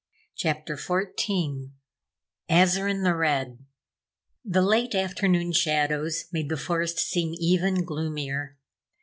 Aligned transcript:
CHAPTER 0.35 0.77
14 0.77 1.73
Azarine 2.49 3.03
the 3.03 3.15
Red 3.15 3.59
The 4.43 4.63
late 4.63 4.95
afternoon 4.95 5.51
shadows 5.51 6.25
made 6.33 6.49
the 6.49 6.57
forest 6.57 6.97
seem 6.97 7.35
even 7.37 7.83
gloomier. 7.85 8.57